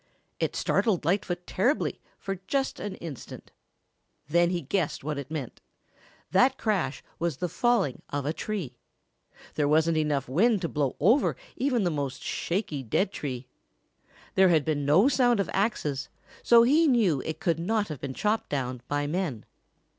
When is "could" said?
17.39-17.59